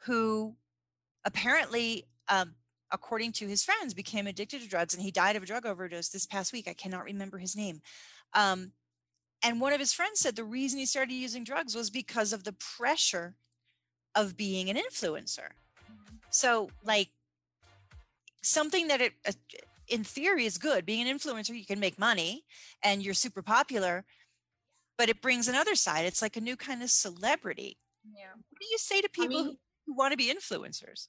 who 0.05 0.55
apparently 1.25 2.07
um 2.29 2.55
according 2.91 3.33
to 3.33 3.47
his 3.47 3.63
friends 3.63 3.93
became 3.93 4.27
addicted 4.27 4.61
to 4.61 4.69
drugs 4.69 4.93
and 4.93 5.03
he 5.03 5.11
died 5.11 5.35
of 5.35 5.43
a 5.43 5.45
drug 5.45 5.65
overdose 5.65 6.09
this 6.09 6.25
past 6.25 6.53
week. 6.53 6.67
I 6.67 6.73
cannot 6.73 7.03
remember 7.03 7.37
his 7.37 7.55
name. 7.55 7.81
Um 8.33 8.71
and 9.43 9.61
one 9.61 9.73
of 9.73 9.79
his 9.79 9.93
friends 9.93 10.19
said 10.19 10.35
the 10.35 10.43
reason 10.43 10.79
he 10.79 10.85
started 10.85 11.13
using 11.13 11.43
drugs 11.43 11.75
was 11.75 11.89
because 11.89 12.33
of 12.33 12.43
the 12.43 12.53
pressure 12.53 13.35
of 14.15 14.35
being 14.35 14.69
an 14.69 14.77
influencer. 14.77 15.49
So, 16.31 16.69
like, 16.83 17.09
something 18.41 18.87
that 18.87 19.01
it, 19.01 19.13
uh, 19.27 19.31
in 19.89 20.03
theory 20.03 20.45
is 20.45 20.57
good. 20.57 20.85
Being 20.85 21.07
an 21.07 21.17
influencer, 21.17 21.57
you 21.57 21.65
can 21.65 21.79
make 21.79 21.97
money 21.99 22.43
and 22.83 23.03
you're 23.03 23.13
super 23.13 23.41
popular, 23.41 24.05
but 24.97 25.09
it 25.09 25.21
brings 25.21 25.47
another 25.47 25.75
side. 25.75 26.05
It's 26.05 26.21
like 26.21 26.37
a 26.37 26.41
new 26.41 26.55
kind 26.57 26.81
of 26.83 26.89
celebrity. 26.89 27.77
yeah 28.15 28.31
What 28.35 28.59
do 28.59 28.67
you 28.69 28.77
say 28.77 29.01
to 29.01 29.09
people 29.09 29.37
who, 29.37 29.43
mean- 29.45 29.57
who 29.85 29.93
want 29.95 30.11
to 30.11 30.17
be 30.17 30.31
influencers? 30.33 31.07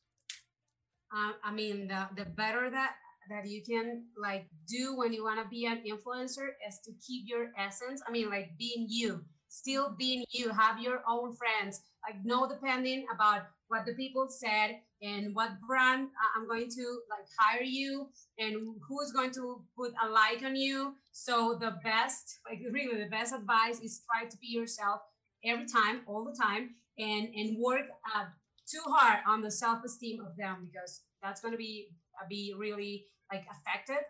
uh, 1.14 1.32
i 1.44 1.50
mean 1.52 1.88
the, 1.88 2.08
the 2.16 2.24
better 2.36 2.70
that 2.70 2.92
that 3.30 3.46
you 3.46 3.62
can 3.62 4.04
like 4.16 4.46
do 4.66 4.96
when 4.96 5.12
you 5.12 5.22
want 5.22 5.38
to 5.42 5.48
be 5.48 5.66
an 5.66 5.82
influencer 5.86 6.48
is 6.66 6.78
to 6.84 6.92
keep 7.06 7.28
your 7.28 7.48
essence 7.58 8.02
i 8.08 8.10
mean 8.10 8.28
like 8.30 8.50
being 8.58 8.86
you 8.88 9.20
still 9.48 9.94
being 9.98 10.24
you 10.30 10.50
have 10.50 10.78
your 10.80 11.02
own 11.08 11.34
friends 11.34 11.80
like 12.06 12.16
no 12.24 12.48
depending 12.48 13.06
about 13.14 13.42
what 13.68 13.84
the 13.86 13.94
people 13.94 14.26
said 14.28 14.76
and 15.02 15.34
what 15.34 15.50
brand 15.66 16.08
I- 16.22 16.38
i'm 16.38 16.46
going 16.48 16.68
to 16.70 17.00
like 17.10 17.26
hire 17.38 17.62
you 17.62 18.08
and 18.38 18.56
who's 18.88 19.12
going 19.12 19.30
to 19.32 19.62
put 19.76 19.92
a 20.04 20.08
like 20.08 20.42
on 20.44 20.56
you 20.56 20.94
so 21.12 21.56
the 21.60 21.76
best 21.84 22.38
like 22.48 22.60
really 22.72 23.02
the 23.02 23.10
best 23.10 23.34
advice 23.34 23.80
is 23.80 24.02
try 24.10 24.28
to 24.28 24.36
be 24.38 24.48
yourself 24.48 25.00
every 25.44 25.66
time 25.66 26.00
all 26.06 26.24
the 26.24 26.36
time 26.36 26.70
and 26.98 27.28
and 27.34 27.56
work 27.58 27.86
uh, 28.14 28.24
too 28.70 28.82
hard 28.86 29.20
on 29.26 29.40
the 29.40 29.50
self-esteem 29.50 30.20
of 30.24 30.36
them 30.36 30.68
because 30.70 31.02
that's 31.22 31.40
going 31.40 31.52
to 31.52 31.58
be 31.58 31.88
uh, 32.20 32.26
be 32.28 32.54
really 32.56 33.04
like 33.32 33.44
affected 33.50 34.02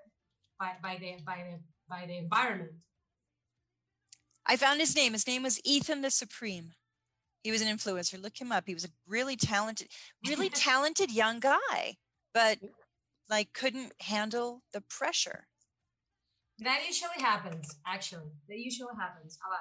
by 0.59 0.73
by 0.83 0.97
the 1.00 1.16
by 1.25 1.45
the 1.49 1.59
by 1.88 2.07
the 2.07 2.16
environment 2.16 2.73
I 4.47 4.57
found 4.57 4.80
his 4.80 4.97
name. 4.97 5.12
His 5.12 5.26
name 5.26 5.42
was 5.42 5.61
Ethan 5.62 6.00
the 6.00 6.11
Supreme. 6.11 6.73
He 7.42 7.50
was 7.50 7.62
an 7.62 7.68
influencer. 7.68 8.21
Look 8.21 8.40
him 8.40 8.52
up. 8.52 8.64
He 8.66 8.75
was 8.75 8.85
a 8.85 8.90
really 9.07 9.37
talented, 9.37 9.88
really 10.26 10.49
talented 10.68 11.11
young 11.11 11.40
guy, 11.40 11.97
but 12.35 12.59
like 13.30 13.52
couldn't 13.52 13.92
handle 14.00 14.62
the 14.73 14.80
pressure. 14.80 15.47
that 16.61 16.80
usually 16.87 17.21
happens 17.21 17.76
actually 17.87 18.26
that 18.49 18.59
usually 18.59 18.95
happens 18.99 19.38
a 19.47 19.49
lot 19.50 19.61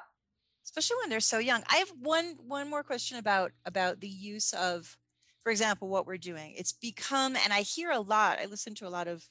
especially 0.65 0.97
when 1.01 1.09
they're 1.09 1.19
so 1.19 1.37
young 1.37 1.63
i 1.69 1.77
have 1.77 1.91
one 2.01 2.35
one 2.47 2.69
more 2.69 2.83
question 2.83 3.17
about 3.17 3.51
about 3.65 3.99
the 3.99 4.07
use 4.07 4.51
of 4.53 4.97
for 5.43 5.51
example 5.51 5.87
what 5.87 6.07
we're 6.07 6.17
doing 6.17 6.53
it's 6.57 6.73
become 6.73 7.35
and 7.35 7.53
i 7.53 7.61
hear 7.61 7.91
a 7.91 7.99
lot 7.99 8.39
i 8.39 8.45
listen 8.45 8.73
to 8.73 8.87
a 8.87 8.89
lot 8.89 9.07
of 9.07 9.25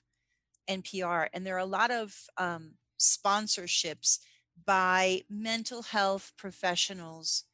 npr 0.71 1.26
and 1.33 1.45
there 1.45 1.57
are 1.57 1.59
a 1.59 1.65
lot 1.65 1.91
of 1.91 2.15
um, 2.38 2.75
sponsorships 3.00 4.19
by 4.65 5.23
mental 5.29 5.83
health 5.83 6.33
professionals 6.38 7.45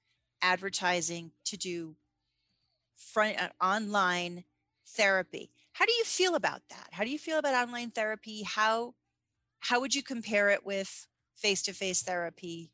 advertising 0.42 1.32
to 1.46 1.56
do 1.56 1.96
front 2.96 3.40
uh, 3.40 3.48
online 3.64 4.44
therapy. 4.86 5.50
How 5.72 5.86
do 5.86 5.92
you 5.92 6.04
feel 6.04 6.34
about 6.34 6.62
that? 6.70 6.88
How 6.92 7.04
do 7.04 7.10
you 7.10 7.18
feel 7.18 7.38
about 7.38 7.54
online 7.54 7.90
therapy? 7.90 8.42
How 8.42 8.94
how 9.60 9.80
would 9.80 9.94
you 9.94 10.02
compare 10.02 10.50
it 10.50 10.66
with 10.66 11.06
face-to-face 11.36 12.02
therapy? 12.02 12.72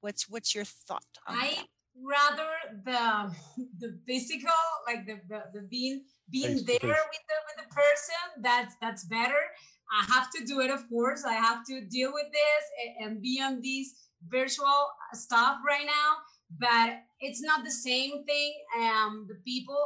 What's 0.00 0.28
what's 0.28 0.54
your 0.54 0.64
thought 0.64 1.04
on 1.26 1.36
i 1.38 1.54
that? 1.56 1.66
rather 1.94 2.48
the 2.84 3.34
the 3.80 3.98
physical 4.06 4.50
like 4.86 5.06
the 5.06 5.20
the, 5.28 5.42
the 5.54 5.62
being 5.68 6.04
being 6.30 6.58
Face 6.58 6.64
there 6.64 6.78
with 6.80 7.24
the 7.30 7.38
with 7.46 7.58
the 7.58 7.74
person 7.74 8.42
that's 8.42 8.74
that's 8.80 9.04
better. 9.04 9.42
I 9.92 10.12
have 10.14 10.30
to 10.36 10.44
do 10.44 10.60
it 10.60 10.70
of 10.70 10.88
course. 10.88 11.24
I 11.24 11.34
have 11.34 11.64
to 11.66 11.82
deal 11.82 12.12
with 12.12 12.26
this 12.32 12.64
and, 12.82 13.12
and 13.12 13.22
be 13.22 13.40
on 13.42 13.60
this 13.60 14.08
virtual 14.28 14.88
stuff 15.12 15.58
right 15.66 15.84
now 15.84 16.10
but 16.58 17.00
it's 17.20 17.42
not 17.42 17.64
the 17.64 17.70
same 17.70 18.24
thing 18.24 18.52
um 18.80 19.26
the 19.28 19.36
people 19.44 19.82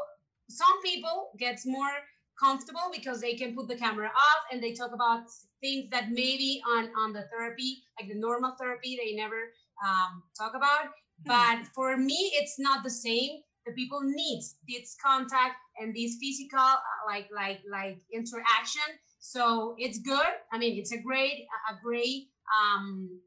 some 0.48 0.80
people 0.82 1.30
gets 1.38 1.66
more 1.66 1.90
comfortable 2.38 2.90
because 2.94 3.20
they 3.20 3.34
can 3.34 3.54
put 3.54 3.68
the 3.68 3.76
camera 3.76 4.08
off 4.08 4.42
and 4.52 4.62
they 4.62 4.72
talk 4.72 4.92
about 4.92 5.24
things 5.60 5.88
that 5.90 6.10
maybe 6.10 6.60
on 6.68 6.90
on 6.98 7.12
the 7.12 7.24
therapy 7.32 7.82
like 7.98 8.08
the 8.08 8.18
normal 8.18 8.54
therapy 8.60 8.98
they 9.02 9.14
never 9.14 9.52
um, 9.84 10.22
talk 10.38 10.52
about. 10.54 10.92
But 11.24 11.66
for 11.74 11.96
me 11.96 12.32
it's 12.34 12.58
not 12.58 12.84
the 12.84 12.90
same. 12.90 13.40
The 13.66 13.72
people 13.72 14.00
needs 14.02 14.56
this 14.68 14.96
contact 15.04 15.56
and 15.78 15.94
this 15.94 16.16
physical 16.20 16.58
uh, 16.58 16.78
like 17.06 17.28
like 17.34 17.60
like 17.70 17.98
interaction. 18.12 18.88
So 19.18 19.74
it's 19.78 19.98
good. 19.98 20.32
I 20.52 20.58
mean 20.58 20.78
it's 20.78 20.92
a 20.92 20.98
great 20.98 21.46
a 21.70 21.74
great 21.82 22.28
um 22.60 23.20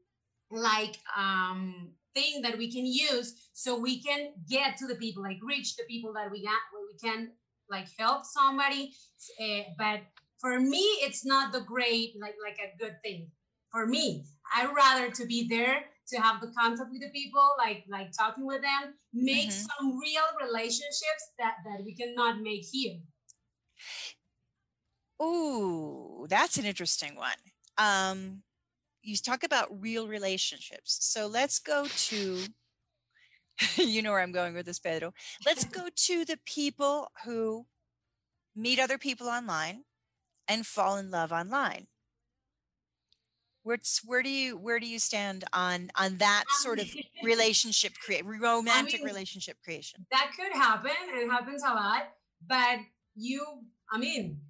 like 0.50 0.96
um 1.16 1.90
thing 2.14 2.42
that 2.42 2.58
we 2.58 2.70
can 2.70 2.86
use 2.86 3.48
so 3.52 3.78
we 3.78 4.02
can 4.02 4.32
get 4.48 4.76
to 4.78 4.86
the 4.86 4.96
people, 4.96 5.22
like 5.22 5.38
reach 5.42 5.76
the 5.76 5.84
people 5.88 6.12
that 6.14 6.30
we 6.30 6.44
got, 6.44 6.58
where 6.72 6.84
we 6.86 6.98
can 6.98 7.30
like 7.70 7.88
help 7.98 8.24
somebody. 8.24 8.92
Uh, 9.40 9.62
but 9.78 10.00
for 10.40 10.58
me, 10.60 10.82
it's 11.02 11.24
not 11.24 11.52
the 11.52 11.60
great 11.60 12.14
like 12.20 12.34
like 12.44 12.58
a 12.58 12.76
good 12.78 12.96
thing. 13.02 13.30
For 13.70 13.86
me, 13.86 14.24
I'd 14.56 14.74
rather 14.74 15.10
to 15.10 15.26
be 15.26 15.46
there 15.48 15.84
to 16.08 16.20
have 16.20 16.40
the 16.40 16.48
contact 16.58 16.90
with 16.90 17.00
the 17.00 17.10
people, 17.10 17.46
like 17.58 17.84
like 17.88 18.12
talking 18.12 18.46
with 18.46 18.62
them, 18.62 18.94
make 19.12 19.50
mm-hmm. 19.50 19.66
some 19.78 19.98
real 19.98 20.46
relationships 20.46 21.24
that 21.38 21.54
that 21.64 21.84
we 21.84 21.94
cannot 21.94 22.40
make 22.40 22.64
here. 22.70 22.98
Ooh, 25.22 26.26
that's 26.28 26.56
an 26.56 26.64
interesting 26.64 27.14
one. 27.14 27.36
Um, 27.76 28.42
you 29.02 29.16
talk 29.16 29.44
about 29.44 29.68
real 29.80 30.08
relationships. 30.08 30.98
So 31.00 31.26
let's 31.26 31.58
go 31.58 31.86
to, 31.86 32.38
you 33.76 34.02
know 34.02 34.10
where 34.10 34.20
I'm 34.20 34.32
going 34.32 34.54
with 34.54 34.66
this, 34.66 34.78
Pedro. 34.78 35.12
Let's 35.44 35.64
go 35.78 35.88
to 35.94 36.24
the 36.24 36.38
people 36.44 37.10
who 37.24 37.66
meet 38.54 38.78
other 38.78 38.98
people 38.98 39.28
online 39.28 39.84
and 40.48 40.66
fall 40.66 40.96
in 40.96 41.10
love 41.10 41.32
online. 41.32 41.86
Where's, 43.62 44.00
where 44.04 44.22
do 44.22 44.30
you 44.30 44.56
where 44.56 44.80
do 44.80 44.86
you 44.86 44.98
stand 44.98 45.44
on 45.52 45.90
on 45.94 46.16
that 46.16 46.44
sort 46.48 46.80
of 46.80 46.88
relationship 47.22 47.92
create 48.02 48.24
romantic 48.24 49.00
I 49.00 49.04
mean, 49.04 49.06
relationship 49.06 49.58
creation? 49.62 50.06
That 50.10 50.30
could 50.34 50.52
happen. 50.54 50.90
It 51.14 51.28
happens 51.28 51.62
a 51.62 51.74
lot, 51.74 52.08
but 52.46 52.78
you, 53.14 53.44
I 53.92 53.98
mean, 53.98 54.40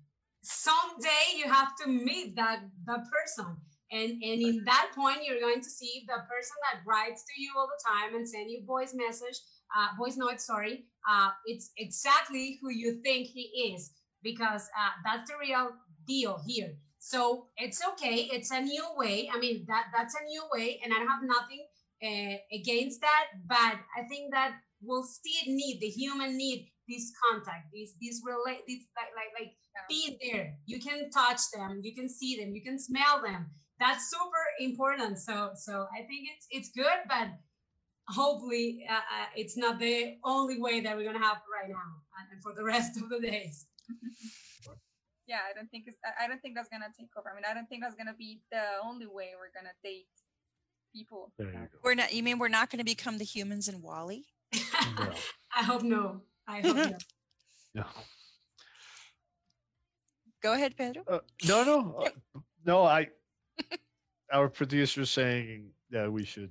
someday 0.43 1.37
you 1.37 1.47
have 1.47 1.75
to 1.83 1.89
meet 1.89 2.37
that 2.37 2.61
that 2.87 3.05
person 3.11 3.57
and 3.93 4.11
and 4.23 4.41
in 4.43 4.65
that 4.65 4.91
point 4.95 5.19
you're 5.25 5.41
going 5.41 5.61
to 5.61 5.71
see 5.71 6.05
the 6.07 6.15
person 6.29 6.57
that 6.67 6.81
writes 6.87 7.25
to 7.25 7.43
you 7.43 7.51
all 7.57 7.69
the 7.69 7.83
time 7.89 8.15
and 8.15 8.29
send 8.29 8.51
you 8.51 8.63
voice 8.67 8.95
message 8.95 9.39
uh, 9.77 9.89
voice 9.99 10.17
note 10.17 10.41
sorry 10.41 10.85
uh, 11.09 11.31
it's 11.47 11.71
exactly 11.79 12.59
who 12.61 12.71
you 12.71 13.01
think 13.03 13.27
he 13.27 13.73
is 13.75 13.93
because 14.23 14.69
uh, 14.79 14.91
that's 15.05 15.31
the 15.31 15.37
real 15.41 15.71
deal 16.07 16.41
here. 16.47 16.75
So 16.99 17.47
it's 17.57 17.81
okay. 17.93 18.29
It's 18.33 18.51
a 18.51 18.61
new 18.61 18.85
way. 18.97 19.31
I 19.33 19.39
mean 19.39 19.65
that 19.69 19.87
that's 19.97 20.15
a 20.15 20.25
new 20.25 20.45
way 20.53 20.81
and 20.85 20.93
i 20.93 20.99
have 20.99 21.23
nothing 21.23 21.65
uh, 22.03 22.37
against 22.53 23.01
that 23.01 23.25
but 23.47 23.77
i 23.97 24.03
think 24.09 24.33
that 24.33 24.53
we'll 24.83 25.05
still 25.05 25.47
need 25.47 25.79
the 25.81 25.89
human 25.89 26.37
need 26.37 26.71
this 26.89 27.13
contact 27.23 27.67
this 27.73 27.93
this 28.01 28.23
relate 28.25 28.63
this 28.67 28.81
like 28.97 29.13
like 29.17 29.33
like 29.39 29.53
be 29.89 30.19
there. 30.23 30.55
You 30.67 30.81
can 30.81 31.11
touch 31.11 31.41
them. 31.55 31.81
You 31.83 31.95
can 31.95 32.09
see 32.09 32.37
them. 32.37 32.55
You 32.55 32.63
can 32.63 32.79
smell 32.79 33.23
them 33.23 33.51
that's 33.81 34.11
super 34.11 34.45
important. 34.61 35.19
So 35.19 35.51
so 35.55 35.87
i 35.97 36.01
think 36.09 36.29
it's 36.33 36.47
it's 36.51 36.71
good 36.71 37.01
but 37.09 37.29
hopefully 38.09 38.85
uh, 38.89 38.95
uh, 38.95 39.29
it's 39.37 39.57
not 39.57 39.79
the 39.79 40.17
only 40.25 40.61
way 40.61 40.81
that 40.81 40.97
we're 40.97 41.05
gonna 41.11 41.27
have 41.31 41.41
right 41.57 41.71
now 41.71 41.91
and 42.19 42.43
for 42.43 42.53
the 42.55 42.65
rest 42.65 42.97
of 43.01 43.09
the 43.09 43.21
days. 43.21 43.67
Yeah 45.31 45.47
i 45.49 45.55
don't 45.55 45.71
think 45.71 45.85
it's 45.87 45.97
i 46.21 46.27
don't 46.27 46.43
think 46.43 46.57
that's 46.57 46.69
gonna 46.69 46.91
take 46.99 47.11
over. 47.17 47.31
I 47.31 47.35
mean 47.37 47.45
i 47.49 47.55
don't 47.55 47.69
think 47.69 47.83
that's 47.83 47.95
gonna 47.95 48.19
be 48.19 48.43
the 48.51 48.65
only 48.83 49.07
way 49.07 49.29
we're 49.39 49.55
gonna 49.55 49.77
date 49.85 50.11
people. 50.93 51.33
We're 51.83 51.95
not 51.95 52.13
you 52.13 52.23
mean 52.23 52.39
we're 52.39 52.49
not 52.49 52.71
going 52.71 52.79
to 52.79 52.85
become 52.85 53.19
the 53.19 53.25
humans 53.25 53.69
in 53.69 53.83
WALL-E? 53.83 54.27
No. 54.99 55.13
i 55.57 55.63
hope 55.63 55.83
no. 55.83 56.21
I 56.49 56.61
hope 56.61 56.77
no. 56.77 56.99
No. 57.75 57.85
Go 60.43 60.55
ahead, 60.55 60.77
Pedro. 60.77 61.05
Uh, 61.07 61.19
no, 61.47 61.63
no, 61.65 62.03
uh, 62.05 62.41
no. 62.65 62.85
I, 62.85 63.09
our 64.33 64.49
producer 64.49 65.05
saying 65.05 65.71
that 65.91 66.11
we 66.13 66.25
should. 66.25 66.51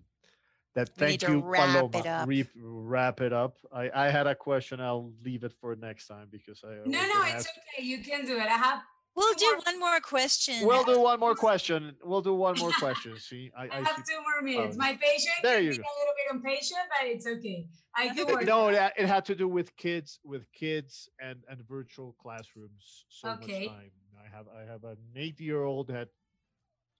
That 0.75 0.89
we 0.97 1.05
thank 1.05 1.23
you, 1.23 1.41
wrap 1.43 1.69
Paloma. 1.69 1.97
It 1.97 2.07
up. 2.07 2.27
Re- 2.27 2.47
wrap 2.55 3.21
it 3.21 3.33
up. 3.33 3.57
I, 3.73 3.89
I 3.93 4.09
had 4.09 4.27
a 4.27 4.35
question. 4.35 4.79
I'll 4.79 5.11
leave 5.25 5.43
it 5.43 5.53
for 5.59 5.75
next 5.75 6.07
time 6.07 6.27
because 6.31 6.61
I. 6.63 6.75
No, 6.85 6.99
no, 6.99 7.23
it's 7.23 7.33
ask. 7.35 7.49
okay. 7.49 7.83
You 7.85 8.03
can 8.03 8.25
do 8.25 8.37
it. 8.37 8.45
I 8.45 8.57
have 8.57 8.81
We'll 9.15 9.33
do 9.33 9.45
more. 9.47 9.61
one 9.65 9.79
more 9.79 9.99
question. 9.99 10.65
We'll 10.65 10.83
do 10.83 10.99
one 11.01 11.19
more 11.19 11.35
question. 11.47 11.95
We'll 12.03 12.21
do 12.21 12.33
one 12.33 12.57
more 12.57 12.71
question. 12.79 13.17
See, 13.19 13.51
I, 13.57 13.63
I, 13.63 13.69
I 13.71 13.75
have 13.79 13.87
see. 13.97 14.13
two 14.13 14.21
more 14.21 14.41
minutes. 14.41 14.75
Um, 14.75 14.77
My 14.77 14.91
patient 14.93 15.35
there 15.43 15.59
you 15.59 15.71
go. 15.71 15.75
a 15.75 15.93
little 15.99 16.15
bit 16.19 16.35
impatient, 16.35 16.79
but 16.89 17.07
it's 17.09 17.27
okay. 17.27 17.67
I 17.95 18.09
can 18.09 18.27
work. 18.27 18.45
no, 18.45 18.69
it, 18.69 18.93
it 18.97 19.07
had 19.07 19.25
to 19.25 19.35
do 19.35 19.47
with 19.47 19.75
kids, 19.75 20.19
with 20.23 20.49
kids, 20.53 21.09
and 21.19 21.39
and 21.49 21.67
virtual 21.67 22.15
classrooms. 22.21 23.05
So 23.09 23.29
okay. 23.31 23.67
much 23.67 23.67
time. 23.67 23.91
I 24.23 24.35
have 24.35 24.45
I 24.55 24.71
have 24.71 24.83
an 24.83 24.97
eight 25.15 25.39
year 25.39 25.63
old 25.63 25.87
that 25.87 26.09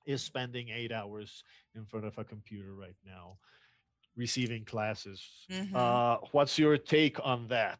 is 0.06 0.22
spending 0.22 0.70
eight 0.70 0.92
hours 0.92 1.44
in 1.76 1.86
front 1.86 2.06
of 2.06 2.18
a 2.18 2.24
computer 2.24 2.74
right 2.76 2.96
now, 3.06 3.38
receiving 4.16 4.66
classes. 4.66 5.22
Mm-hmm. 5.52 5.76
Uh, 5.76 6.18
what's 6.32 6.58
your 6.58 6.78
take 6.78 7.18
on 7.24 7.48
that? 7.48 7.80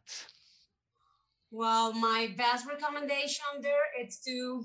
Well, 1.50 1.92
my 1.92 2.32
best 2.36 2.66
recommendation 2.66 3.44
there 3.60 4.04
is 4.04 4.20
to 4.26 4.64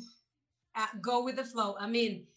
uh, 0.75 0.87
go 1.01 1.23
with 1.23 1.37
the 1.37 1.43
flow. 1.43 1.75
I 1.79 1.87
mean, 1.87 2.27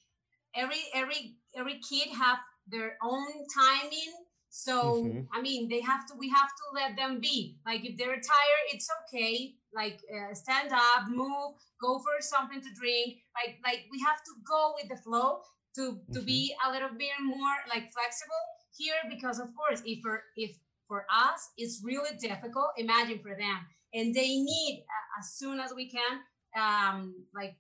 every 0.55 0.81
every 0.95 1.37
every 1.55 1.81
kid 1.81 2.09
have 2.17 2.39
their 2.67 2.97
own 3.03 3.27
timing. 3.55 4.13
So 4.51 5.05
mm-hmm. 5.05 5.21
I 5.33 5.43
mean, 5.43 5.69
they 5.69 5.81
have 5.81 6.07
to. 6.07 6.15
We 6.19 6.29
have 6.31 6.49
to 6.49 6.65
let 6.75 6.97
them 6.97 7.21
be. 7.21 7.59
Like 7.67 7.85
if 7.85 7.97
they're 7.97 8.17
tired, 8.17 8.65
it's 8.73 8.89
okay. 9.05 9.55
Like 9.75 10.01
uh, 10.09 10.35
stand 10.35 10.73
up, 10.73 11.09
move, 11.09 11.55
go 11.81 11.99
for 11.99 12.17
something 12.21 12.61
to 12.61 12.71
drink. 12.75 13.19
Like 13.37 13.59
like 13.65 13.85
we 13.91 14.01
have 14.01 14.23
to 14.25 14.33
go 14.47 14.75
with 14.81 14.89
the 14.89 14.97
flow 15.03 15.41
to 15.77 16.01
to 16.13 16.19
mm-hmm. 16.19 16.27
be 16.27 16.55
a 16.67 16.73
little 16.73 16.91
bit 16.97 17.13
more 17.23 17.57
like 17.69 17.93
flexible 17.93 18.45
here 18.77 19.01
because 19.11 19.39
of 19.39 19.49
course 19.55 19.83
if 19.85 20.01
for 20.03 20.23
if 20.37 20.57
for 20.87 21.05
us 21.13 21.51
it's 21.59 21.83
really 21.85 22.17
difficult. 22.19 22.73
Imagine 22.79 23.19
for 23.19 23.37
them 23.37 23.59
and 23.93 24.15
they 24.15 24.39
need 24.39 24.85
uh, 24.89 25.21
as 25.21 25.33
soon 25.35 25.61
as 25.61 25.73
we 25.75 25.91
can 25.91 26.21
um, 26.57 27.15
like 27.35 27.57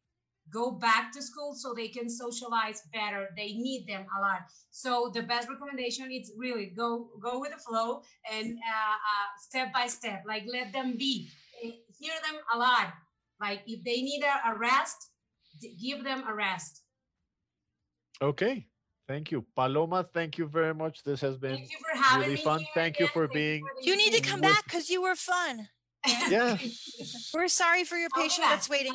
go 0.51 0.71
back 0.71 1.13
to 1.13 1.23
school 1.23 1.55
so 1.55 1.75
they 1.75 1.89
can 1.89 2.09
socialize 2.09 2.83
better 2.93 3.29
they 3.37 3.53
need 3.55 3.87
them 3.87 4.07
a 4.17 4.21
lot 4.21 4.41
so 4.71 5.11
the 5.15 5.23
best 5.23 5.49
recommendation 5.49 6.11
is 6.11 6.33
really 6.37 6.67
go 6.77 7.09
go 7.21 7.39
with 7.41 7.53
the 7.53 7.59
flow 7.59 8.03
and 8.33 8.53
uh, 8.53 8.97
uh, 9.11 9.29
step 9.39 9.73
by 9.73 9.87
step 9.87 10.23
like 10.27 10.45
let 10.51 10.73
them 10.73 10.97
be 10.97 11.31
hear 11.61 12.15
them 12.27 12.41
a 12.55 12.59
lot 12.59 12.93
like 13.41 13.61
if 13.67 13.83
they 13.85 14.03
need 14.03 14.23
a, 14.23 14.51
a 14.51 14.59
rest 14.59 15.11
give 15.81 16.05
them 16.05 16.23
a 16.29 16.35
rest 16.35 16.83
okay 18.23 18.67
Thank 19.09 19.31
you, 19.31 19.43
Paloma. 19.57 20.07
Thank 20.13 20.37
you 20.37 20.47
very 20.47 20.75
much. 20.75 21.03
This 21.03 21.23
has 21.23 21.39
been 21.39 21.65
really 22.17 22.37
fun. 22.37 22.61
Thank 22.75 23.01
you 23.01 23.07
for 23.07 23.27
being. 23.27 23.65
You 23.81 23.97
need 23.97 24.13
to 24.13 24.21
come 24.21 24.43
back 24.43 24.65
because 24.65 24.91
you 24.91 25.01
were 25.01 25.15
fun. 25.15 25.67
yeah. 26.29 26.59
We're 27.35 27.49
sorry 27.49 27.85
for 27.85 27.97
your 27.97 28.11
patient 28.11 28.47
that's 28.47 28.69
waiting. 28.69 28.93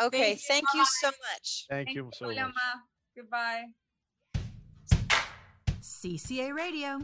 Okay, 0.00 0.34
thank 0.34 0.38
you, 0.38 0.44
thank 0.48 0.64
you 0.74 0.84
so 1.00 1.06
much. 1.08 1.66
Thank, 1.70 1.88
thank 1.88 1.96
you 1.96 2.10
so 2.12 2.26
much. 2.26 2.52
Goodbye. 3.16 3.64
CCA 5.80 6.52
Radio. 6.54 7.00